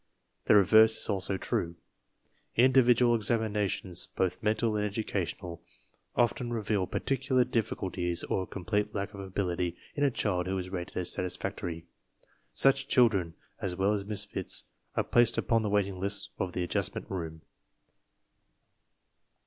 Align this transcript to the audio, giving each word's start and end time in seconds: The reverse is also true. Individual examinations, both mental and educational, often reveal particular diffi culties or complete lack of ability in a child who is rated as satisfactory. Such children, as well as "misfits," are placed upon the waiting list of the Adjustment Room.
The 0.45 0.55
reverse 0.55 0.97
is 0.97 1.07
also 1.09 1.37
true. 1.37 1.75
Individual 2.55 3.13
examinations, 3.13 4.07
both 4.15 4.41
mental 4.41 4.75
and 4.75 4.83
educational, 4.83 5.61
often 6.15 6.51
reveal 6.51 6.87
particular 6.87 7.45
diffi 7.45 7.77
culties 7.77 8.23
or 8.27 8.47
complete 8.47 8.95
lack 8.95 9.13
of 9.13 9.19
ability 9.19 9.77
in 9.93 10.03
a 10.03 10.09
child 10.09 10.47
who 10.47 10.57
is 10.57 10.71
rated 10.71 10.97
as 10.97 11.11
satisfactory. 11.11 11.85
Such 12.51 12.87
children, 12.87 13.35
as 13.61 13.75
well 13.75 13.93
as 13.93 14.03
"misfits," 14.03 14.63
are 14.95 15.03
placed 15.03 15.37
upon 15.37 15.61
the 15.61 15.69
waiting 15.69 15.99
list 15.99 16.31
of 16.39 16.53
the 16.53 16.63
Adjustment 16.63 17.05
Room. 17.07 17.43